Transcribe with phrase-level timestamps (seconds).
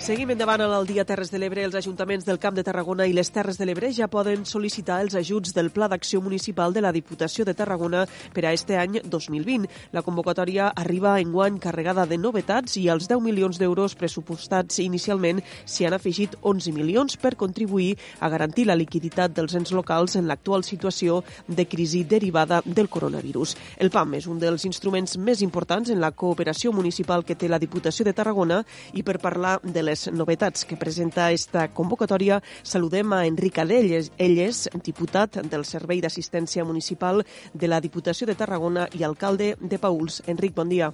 [0.00, 1.60] Seguim endavant al dia Terres de l'Ebre.
[1.60, 5.12] Els ajuntaments del Camp de Tarragona i les Terres de l'Ebre ja poden sol·licitar els
[5.14, 9.68] ajuts del Pla d'Acció Municipal de la Diputació de Tarragona per a este any 2020.
[9.92, 15.42] La convocatòria arriba en guany carregada de novetats i als 10 milions d'euros pressupostats inicialment
[15.66, 20.32] s'hi han afegit 11 milions per contribuir a garantir la liquiditat dels ens locals en
[20.32, 23.54] l'actual situació de crisi derivada del coronavirus.
[23.76, 27.60] El PAM és un dels instruments més importants en la cooperació municipal que té la
[27.60, 28.64] Diputació de Tarragona
[28.96, 34.12] i per parlar de les novetats que presenta esta convocatòria, saludem a Enric Adelles.
[34.18, 39.80] Ell és diputat del Servei d'Assistència Municipal de la Diputació de Tarragona i alcalde de
[39.82, 40.22] Pauls.
[40.30, 40.92] Enric, bon dia.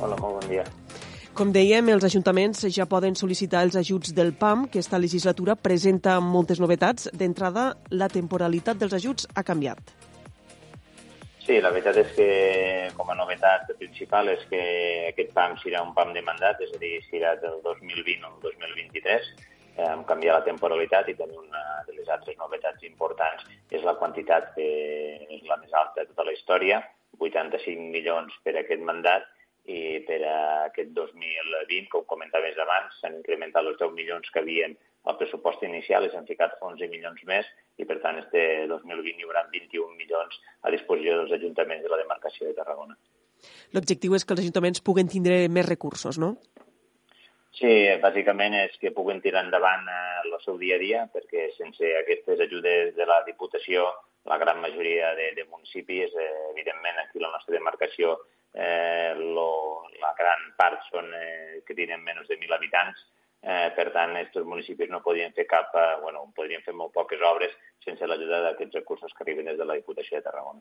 [0.00, 0.64] Hola, molt bon dia.
[1.36, 6.16] Com dèiem, els ajuntaments ja poden sol·licitar els ajuts del PAM, que esta legislatura presenta
[6.24, 7.10] moltes novetats.
[7.12, 9.92] D'entrada, la temporalitat dels ajuts ha canviat.
[11.46, 12.24] Sí, la veritat és que
[12.98, 14.62] com a novetat principal és que
[15.12, 19.28] aquest PAM serà un PAM de mandat, és a dir, serà del 2020 al 2023,
[19.76, 24.50] eh, canviar la temporalitat i també una de les altres novetats importants és la quantitat
[24.56, 24.66] que
[25.36, 26.80] és la més alta de tota la història,
[27.20, 29.30] 85 milions per aquest mandat
[29.70, 34.74] i per a aquest 2020, com comentaves abans, s'han incrementat els 10 milions que havien
[35.06, 39.28] al pressupost inicial i s'han ficat 11 milions més i, per tant, este 2020 hi
[39.28, 42.96] haurà 21 milions a disposició dels ajuntaments de la demarcació de Tarragona.
[43.76, 46.36] L'objectiu és que els ajuntaments puguen tindre més recursos, no?
[47.56, 51.92] Sí, bàsicament és que puguen tirar endavant eh, el seu dia a dia, perquè sense
[52.02, 53.86] aquestes ajudes de la Diputació,
[54.28, 58.18] la gran majoria de, de municipis, eh, evidentment aquí la nostra demarcació,
[58.52, 63.06] eh, lo, la gran part són eh, que tenen menys de 1.000 habitants,
[63.46, 67.20] Eh, per tant, aquests municipis no podien fer cap, eh, bueno, podrien fer molt poques
[67.22, 67.52] obres
[67.84, 70.58] sense l'ajuda d'aquests recursos que arriben des de la Diputació de Tarragona.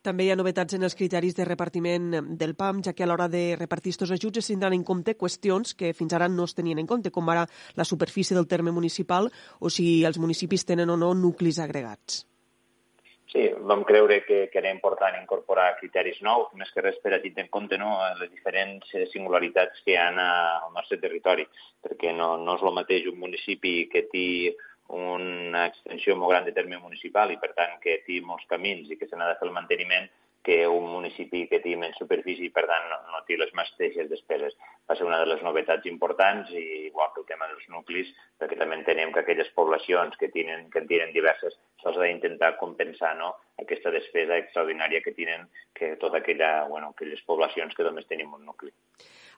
[0.00, 3.26] També hi ha novetats en els criteris de repartiment del PAM, ja que a l'hora
[3.32, 6.78] de repartir aquests ajuts es tindran en compte qüestions que fins ara no es tenien
[6.78, 10.96] en compte, com ara la superfície del terme municipal o si els municipis tenen o
[10.96, 12.28] no nuclis agregats.
[13.34, 17.18] Sí, vam creure que, que era important incorporar criteris nous, més que res per a
[17.18, 21.42] tindre en compte no, les diferents singularitats que hi ha al nostre territori,
[21.82, 24.28] perquè no, no és el mateix un municipi que té
[24.94, 29.00] una extensió molt gran de terme municipal i, per tant, que té molts camins i
[29.00, 30.06] que se n'ha de fer el manteniment,
[30.44, 34.10] que un municipi que té menys superfície i, per tant, no, no té les mateixes
[34.10, 34.52] despeses.
[34.84, 38.58] Va ser una de les novetats importants, i igual que el tema dels nuclis, perquè
[38.60, 43.14] també entenem que aquelles poblacions que tenen, que en tenen diverses se'ls ha d'intentar compensar
[43.16, 43.34] no?
[43.60, 48.44] aquesta despesa extraordinària que tenen que tota aquella, bueno, aquelles poblacions que només tenim un
[48.44, 48.72] nucli.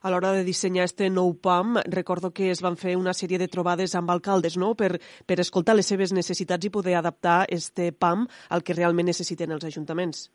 [0.01, 3.49] A l'hora de dissenyar este nou PAM, recordo que es van fer una sèrie de
[3.49, 4.75] trobades amb alcaldes no?
[4.75, 9.55] per, per escoltar les seves necessitats i poder adaptar este PAM al que realment necessiten
[9.55, 10.27] els ajuntaments.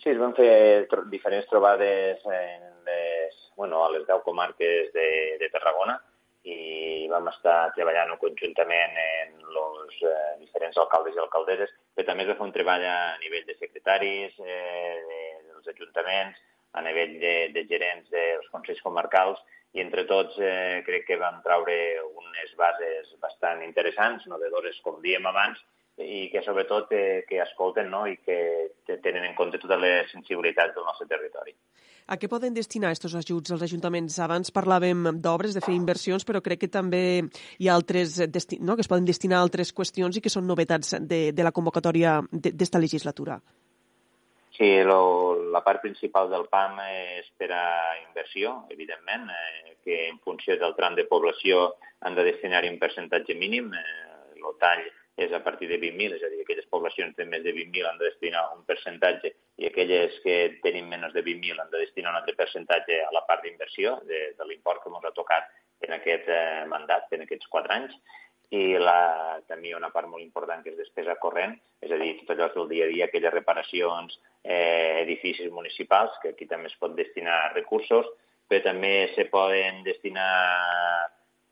[0.00, 5.08] Sí, es van fer tro diferents trobades en les, bueno, a les 10 comarques de,
[5.40, 5.98] de Tarragona
[6.48, 12.30] i vam estar treballant conjuntament en els eh, diferents alcaldes i alcaldesses, però també es
[12.30, 16.40] va fer un treball a nivell de secretaris, eh, de, dels ajuntaments,
[16.72, 19.42] a nivell de, de gerents dels consells comarcals,
[19.76, 21.76] i entre tots eh, crec que vam traure
[22.08, 25.60] unes bases bastant interessants, novedores, com diem abans,
[26.00, 28.06] i que sobretot eh, que escolten no?
[28.08, 31.54] i que tenen en compte totes les sensibilitats del nostre territori.
[32.10, 34.16] A què poden destinar aquests ajuts els ajuntaments?
[34.24, 37.02] Abans parlàvem d'obres, de fer inversions, però crec que també
[37.58, 38.18] hi ha altres
[38.58, 38.74] no?
[38.74, 42.18] que es poden destinar a altres qüestions i que són novetats de, de la convocatòria
[42.32, 43.38] d'esta legislatura.
[44.60, 47.64] Sí, lo, la part principal del PAM és per a
[48.02, 53.38] inversió, evidentment, eh, que en funció del tram de població han de destinar un percentatge
[53.38, 53.70] mínim.
[53.72, 54.82] Eh, el tall
[55.20, 57.98] és a partir de 20.000, és a dir, aquelles poblacions de més de 20.000 han
[58.00, 62.20] de destinar un percentatge i aquelles que tenen menys de 20.000 han de destinar un
[62.22, 65.52] altre percentatge a la part d'inversió de, de l'import que ens ha tocat
[65.84, 67.94] en aquest eh, mandat, en aquests quatre anys,
[68.50, 71.54] i la, també una part molt important que és despesa corrent,
[71.84, 76.32] és a dir, tot allò del dia a dia, aquelles reparacions, eh, edificis municipals, que
[76.34, 78.08] aquí també es pot destinar recursos,
[78.50, 80.30] però també se poden destinar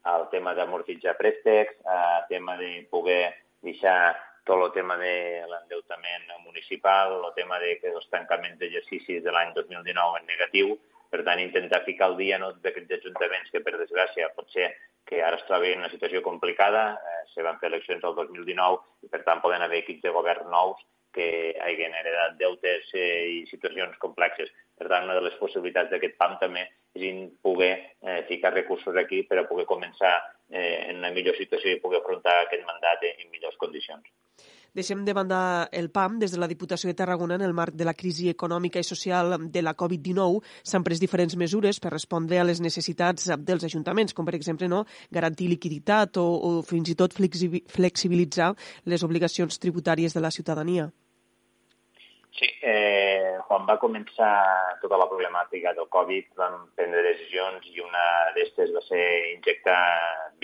[0.09, 4.17] al tema d'amortitzar préstecs, al tema de poder deixar
[4.49, 9.53] tot el tema de l'endeutament municipal, el tema de que els tancaments d'exercicis de l'any
[9.57, 10.77] 2019 en negatiu,
[11.13, 14.71] per tant, intentar ficar al dia no, d'aquests ajuntaments que, per desgràcia, pot ser
[15.09, 19.07] que ara es troben en una situació complicada, eh, se van fer eleccions el 2019
[19.07, 20.81] i, per tant, poden haver equips de govern nous
[21.17, 21.29] que
[21.65, 24.53] hagin heredat deutes eh, i situacions complexes.
[24.77, 29.23] Per tant, una de les possibilitats d'aquest PAM també és poder eh, ficar recursos aquí
[29.29, 30.13] per a poder començar
[30.51, 34.07] eh, en una millor situació i poder afrontar aquest mandat en millors condicions.
[34.79, 36.19] Deixem de banda el PAM.
[36.21, 39.35] Des de la Diputació de Tarragona, en el marc de la crisi econòmica i social
[39.51, 44.29] de la Covid-19, s'han pres diferents mesures per respondre a les necessitats dels ajuntaments, com
[44.29, 48.55] per exemple no, garantir liquiditat o, o fins i tot flexibilitzar
[48.85, 50.91] les obligacions tributàries de la ciutadania.
[52.39, 54.31] Sí, eh, quan va començar
[54.79, 58.05] tota la problemàtica del Covid vam prendre decisions i una
[58.37, 59.03] d'estes va ser
[59.33, 59.79] injectar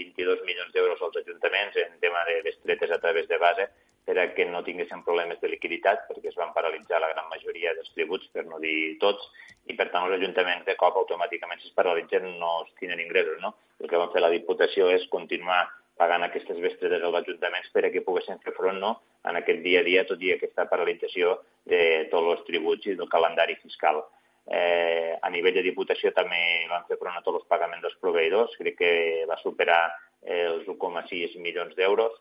[0.01, 3.69] 22 milions d'euros als ajuntaments en tema de bestretes a través de base
[4.05, 7.73] per a que no tinguessin problemes de liquiditat, perquè es van paralitzar la gran majoria
[7.79, 9.31] dels tributs, per no dir tots,
[9.71, 13.39] i per tant els ajuntaments de cop automàticament si es paralitzen no es tenen ingressos.
[13.41, 13.55] No?
[13.81, 15.63] El que van fer la Diputació és continuar
[15.97, 18.97] pagant aquestes bestretes als ajuntaments per a que poguessin fer front no,
[19.31, 21.39] en aquest dia a dia, tot i aquesta paralització
[21.71, 21.81] de
[22.11, 24.03] tots els tributs i del calendari fiscal.
[24.45, 28.59] Eh, a nivell de Diputació també van fer front a tots els pagaments dels proveïdors,
[28.61, 28.93] crec que
[29.31, 29.81] va superar
[30.25, 32.21] els 1,6 milions d'euros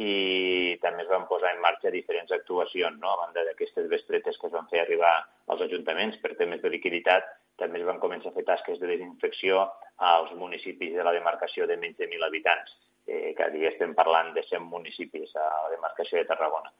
[0.00, 3.12] i també es van posar en marxa diferents actuacions, no?
[3.12, 5.12] a banda d'aquestes bestretes que es van fer arribar
[5.52, 7.26] als ajuntaments per temes de liquiditat,
[7.60, 9.66] també es van començar a fer tasques de desinfecció
[9.98, 12.72] als municipis de la demarcació de menys de 1.000 habitants
[13.06, 16.72] eh, cada dia estem parlant de 100 municipis a la demarcació de Tarragona.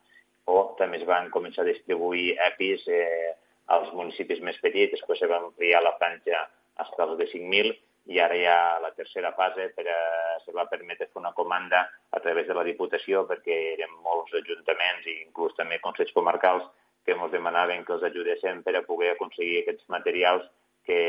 [0.51, 3.31] O també es van començar a distribuir EPIs eh,
[3.71, 6.43] als municipis més petits, després se va ampliar la franja
[6.81, 7.73] fins als de 5.000
[8.11, 9.99] i ara ja la tercera fase per a,
[10.43, 15.05] se va permetre fer una comanda a través de la Diputació perquè eren molts ajuntaments
[15.05, 16.65] i inclús també consells comarcals
[17.05, 20.49] que ens demanaven que els ajudéssim per a poder aconseguir aquests materials
[20.85, 21.01] que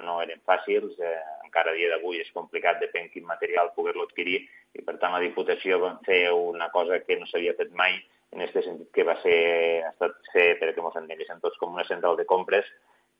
[0.00, 4.44] no eren fàcils, eh, encara a dia d'avui és complicat, depèn quin material poder-lo adquirir,
[4.78, 7.98] i per tant la Diputació va fer una cosa que no s'havia fet mai,
[8.30, 9.36] en aquest sentit que va ser,
[9.82, 12.70] ha estat fer, perquè ens entenguéssim tots, com una central de compres,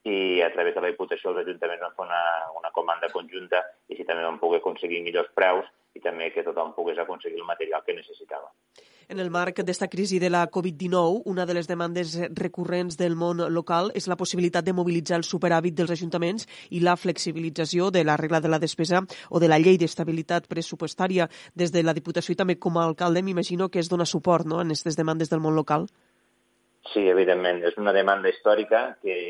[0.05, 2.23] i a través de la Diputació els ajuntaments van fer una,
[2.57, 5.67] una comanda conjunta i així també van poder aconseguir millors preus
[5.99, 8.49] i també que tothom pogués aconseguir el material que necessitava.
[9.11, 13.41] En el marc d'esta crisi de la Covid-19, una de les demandes recurrents del món
[13.51, 18.15] local és la possibilitat de mobilitzar el superàvit dels ajuntaments i la flexibilització de la
[18.21, 21.27] regla de la despesa o de la llei d'estabilitat pressupostària.
[21.59, 24.63] Des de la Diputació i també com a alcalde m'imagino que es dona suport no,
[24.63, 25.91] en aquestes demandes del món local.
[26.95, 27.65] Sí, evidentment.
[27.67, 29.21] És una demanda històrica que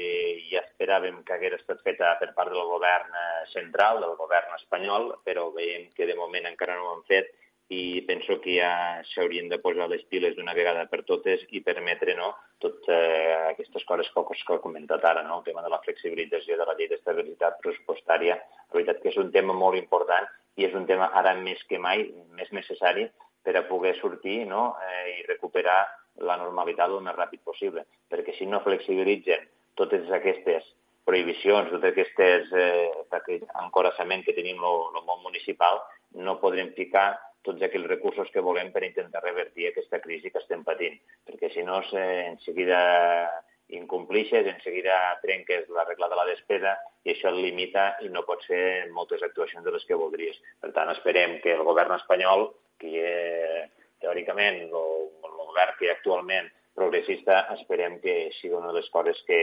[0.53, 5.15] ja esperàvem que hagués estat feta per part del govern eh, central, del govern espanyol,
[5.25, 7.33] però veiem que de moment encara no ho han fet
[7.71, 12.17] i penso que ja s'haurien de posar les piles d'una vegada per totes i permetre
[12.19, 15.39] no, totes eh, aquestes coses que, que he comentat ara, no?
[15.39, 18.41] el tema de la flexibilització de la llei d'estabilitat pressupostària.
[18.41, 20.27] La veritat que és un tema molt important
[20.59, 23.07] i és un tema ara més que mai més necessari
[23.47, 24.75] per a poder sortir no?
[24.83, 25.79] eh, i recuperar
[26.27, 29.47] la normalitat el més ràpid possible, perquè si no flexibilitzen
[29.79, 30.67] totes aquestes
[31.07, 35.85] prohibicions, tot aquestes, eh, aquest encoraçament que tenim el món municipal,
[36.19, 37.13] no podrem ficar
[37.47, 41.65] tots aquells recursos que volem per intentar revertir aquesta crisi que estem patint, perquè si
[41.67, 42.81] no eh, en seguida
[43.71, 48.25] incomplixes, en seguida trenques la regla de la despesa i això et limita i no
[48.27, 50.41] pot ser moltes actuacions de les que voldries.
[50.61, 52.49] Per tant, esperem que el govern espanyol,
[52.83, 53.69] que eh,
[54.03, 59.41] teòricament el, el govern que actualment progressista, esperem que sigui una de les coses que,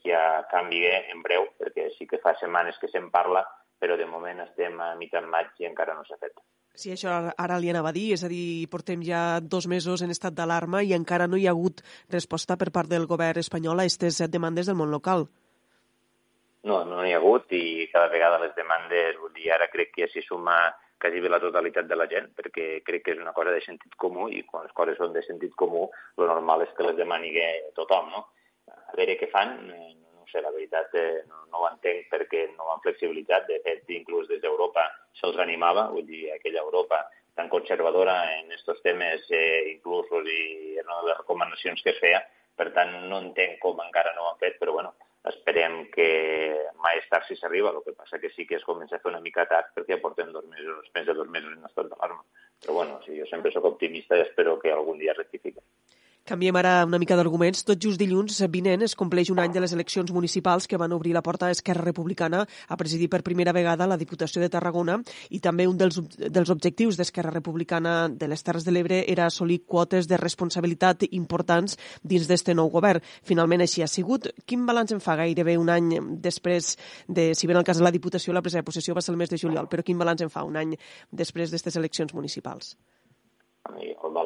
[0.00, 3.44] que ja canvi en breu, perquè sí que fa setmanes que se'n parla,
[3.80, 6.36] però de moment estem a mitjan maig i encara no s'ha fet.
[6.74, 10.10] Sí, això ara li anava a dir, és a dir, portem ja dos mesos en
[10.10, 13.86] estat d'alarma i encara no hi ha hagut resposta per part del govern espanyol a
[13.86, 15.28] aquestes demandes del món local.
[16.66, 20.10] No, no n'hi ha hagut i cada vegada les demandes, vull dir, ara crec que
[20.10, 20.56] s'hi suma
[21.04, 23.94] quasi bé la totalitat de la gent, perquè crec que és una cosa de sentit
[24.00, 25.84] comú i quan les coses són de sentit comú,
[26.18, 27.34] el normal és que les demani
[27.76, 28.24] tothom, no?
[28.72, 29.92] A veure què fan, eh,
[30.34, 34.28] sé, la veritat eh, no, no ho entenc perquè no han flexibilitzat, de fet, inclús
[34.30, 34.88] des d'Europa
[35.20, 37.04] se'ls animava, vull dir, aquella Europa
[37.38, 42.02] tan conservadora en aquests temes, eh, inclús i en una de les recomanacions que es
[42.02, 42.22] feia,
[42.54, 44.94] per tant, no entenc com encara no ho han fet, però bueno,
[45.30, 46.08] esperem que
[46.84, 49.10] mai és tard si s'arriba, el que passa que sí que es comença a fer
[49.10, 52.22] una mica tard perquè portem dos mesos, més de dos mesos en estat d'alarma.
[52.60, 55.62] Però bueno, sí, jo sempre sóc optimista i espero que algun dia rectifiqui.
[56.24, 57.66] Canviem ara una mica d'arguments.
[57.68, 61.10] Tot just dilluns vinent es compleix un any de les eleccions municipals que van obrir
[61.12, 64.96] la porta a Esquerra Republicana a presidir per primera vegada la Diputació de Tarragona
[65.28, 69.66] i també un dels, dels objectius d'Esquerra Republicana de les Terres de l'Ebre era assolir
[69.68, 73.04] quotes de responsabilitat importants dins d'este nou govern.
[73.20, 74.32] Finalment així ha sigut.
[74.48, 75.92] Quin balanç en fa gairebé un any
[76.24, 79.04] després de, si bé en el cas de la Diputació la presa de possessió va
[79.04, 80.72] ser el mes de juliol, però quin balanç en fa un any
[81.12, 82.78] després d'aquestes eleccions municipals?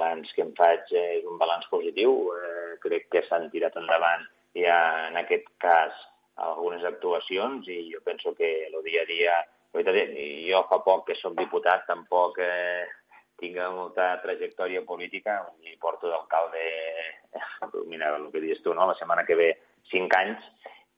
[0.09, 2.33] Balanç que em faig és un balanç positiu.
[2.33, 4.25] Eh, crec que s'han tirat endavant
[4.57, 5.93] ja en aquest cas
[6.37, 9.45] algunes actuacions i jo penso que el dia a dia...
[10.49, 12.89] Jo fa poc que soc diputat, tampoc eh,
[13.39, 16.63] tinc molta trajectòria política i porto d'alcalde,
[17.87, 18.89] mira el que dius tu, no?
[18.89, 19.51] la setmana que ve
[19.93, 20.41] cinc anys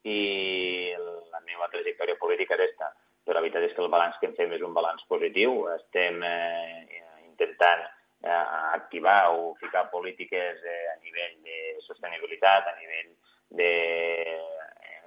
[0.07, 2.95] i la meva trajectòria política és aquesta.
[3.27, 5.67] Però la veritat és que el balanç que en fem és un balanç positiu.
[5.75, 13.13] Estem eh, intentant eh, activar o ficar polítiques eh, a nivell de sostenibilitat, a nivell
[13.57, 13.71] de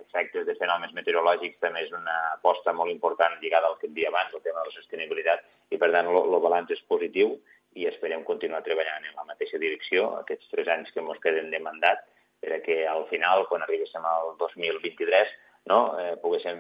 [0.01, 4.09] efectes de fenòmens meteorològics també és una aposta molt important lligada al que et dia
[4.09, 7.37] abans, el tema de la sostenibilitat, i per tant el balanç és positiu
[7.73, 11.61] i esperem continuar treballant en la mateixa direcció aquests tres anys que ens queden de
[11.61, 12.05] mandat
[12.43, 15.29] perquè al final, quan arribéssim al 2023,
[15.71, 16.59] no, eh, poguéssim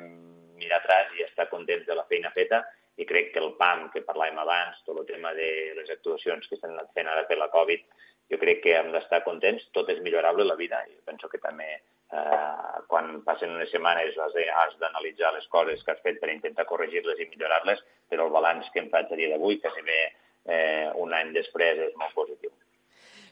[0.55, 2.61] mirar atrás i estar contents de la feina feta
[2.97, 6.59] i crec que el PAM que parlàvem abans, tot el tema de les actuacions que
[6.59, 7.85] estan fent ara per la Covid,
[8.31, 11.69] jo crec que hem d'estar contents, tot és millorable la vida i penso que també
[11.73, 17.19] eh, quan passen unes setmanes has d'analitzar les coses que has fet per intentar corregir-les
[17.19, 20.89] i millorar-les, però el balanç que em faig a dia d'avui, que si bé eh,
[21.05, 22.53] un any després, és molt positiu.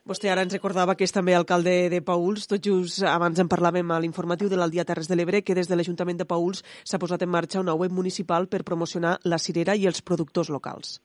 [0.01, 2.47] Vostè ara ens recordava que és també alcalde de Pauls.
[2.49, 5.77] Tot just abans en parlàvem a l'informatiu de l'Aldia Terres de l'Ebre que des de
[5.77, 9.85] l'Ajuntament de Pauls s'ha posat en marxa una web municipal per promocionar la cirera i
[9.85, 10.97] els productors locals.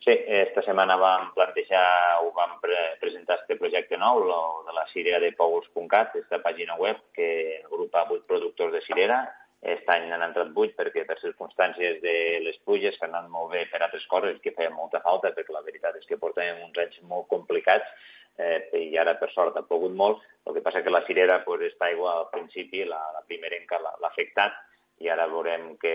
[0.00, 4.88] Sí, esta setmana vam plantejar o vam pre presentar este projecte nou, lo de la
[4.88, 7.28] cirera de Pouls.cat, aquesta pàgina web que
[7.66, 9.20] agrupa vuit productors de cirera.
[9.64, 13.54] Aquest any n'han entrat vuit perquè per circumstàncies de les pluges que han anat molt
[13.54, 16.80] bé per altres coses que feien molta falta, perquè la veritat és que portàvem uns
[16.82, 17.88] anys molt complicats
[18.36, 20.20] eh, i ara per sort ha pogut molt.
[20.44, 24.10] El que passa que la cirera, pues, està igual al principi, la, la primerenca l'ha
[24.10, 24.60] afectat,
[25.02, 25.94] i ara veurem que,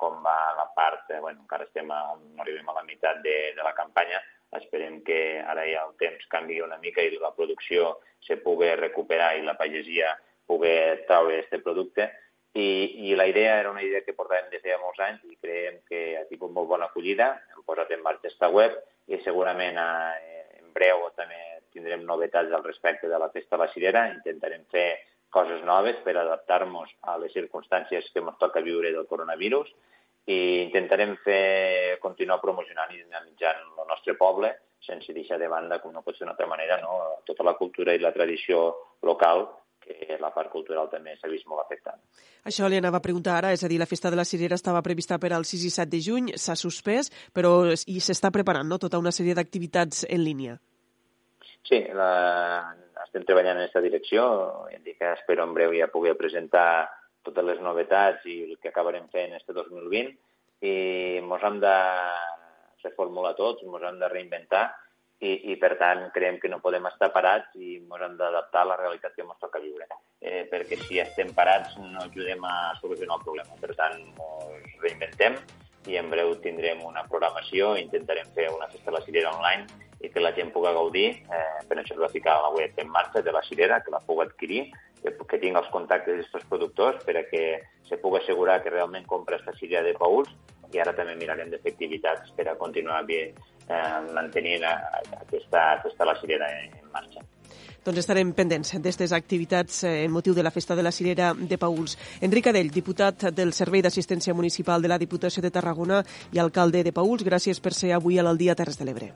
[0.00, 3.36] com va la part, eh, bueno, encara estem a, no arribem a la meitat de,
[3.56, 4.22] de la campanya,
[4.56, 9.36] esperem que ara ja el temps canvi una mica i la producció se pugui recuperar
[9.38, 10.16] i la pagesia
[10.50, 10.72] pugui
[11.06, 12.08] treure aquest producte.
[12.52, 15.78] I, I la idea era una idea que portàvem des de molts anys i creiem
[15.86, 17.30] que ha tingut molt bona acollida.
[17.54, 18.74] Hem posat en marxa aquesta web
[19.06, 21.38] i segurament eh, en breu també
[21.70, 24.08] tindrem novetats al respecte de la festa cirera.
[24.16, 24.88] Intentarem fer
[25.30, 29.70] coses noves per adaptar-nos a les circumstàncies que ens toca viure del coronavirus
[30.26, 34.50] i intentarem fer, continuar promocionant i dinamitzant el nostre poble
[34.82, 37.22] sense deixar de banda, com no pot ser d'una altra manera, no?
[37.28, 38.62] tota la cultura i la tradició
[39.06, 39.46] local
[39.98, 42.00] que la part cultural també s'ha vist molt afectada.
[42.46, 44.82] Això li anava a preguntar ara, és a dir, la festa de la Cirera estava
[44.82, 48.78] prevista per al 6 i 7 de juny, s'ha suspès, però i s'està preparant no?
[48.78, 50.58] tota una sèrie d'activitats en línia.
[51.68, 52.10] Sí, la,
[53.04, 54.24] estem treballant en aquesta direcció.
[54.72, 56.88] Hem dit que espero en breu ja poder presentar
[57.26, 60.16] totes les novetats i el que acabarem fent este 2020
[60.64, 60.74] i
[61.20, 61.74] ens hem de
[62.84, 64.68] reformular tots, ens hem de reinventar
[65.20, 68.70] i, i per tant creiem que no podem estar parats i ens hem d'adaptar a
[68.72, 69.86] la realitat que ens toca viure.
[70.20, 73.58] Eh, perquè si estem parats no ajudem a solucionar el problema.
[73.60, 75.36] Per tant, ens reinventem
[75.88, 80.08] i en breu tindrem una programació, intentarem fer una festa de la cirera online i
[80.08, 81.08] que la gent pugui gaudir.
[81.28, 84.00] Eh, per això es va ficar la web en marxa de la cirera, que la
[84.06, 84.62] pugui adquirir,
[85.02, 87.44] que, que tingui els contactes d'aquests productors per a que
[87.88, 90.32] se pugui assegurar que realment compra aquesta cirera de Pauls
[90.70, 93.32] i ara també mirarem de fer activitats per a continuar bé,
[93.70, 97.22] eh, mantenint aquesta, aquesta la cirera en marxa.
[97.80, 101.58] Doncs estarem pendents d'aquestes activitats eh, en motiu de la Festa de la Cirera de
[101.58, 101.96] Pauls.
[102.20, 106.92] Enric Adell, diputat del Servei d'Assistència Municipal de la Diputació de Tarragona i alcalde de
[106.92, 109.14] Pauls, gràcies per ser avui a l'Aldia Terres de l'Ebre.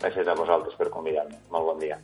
[0.00, 1.36] Gràcies a vosaltres per convidar-me.
[1.52, 2.00] Molt bon dia.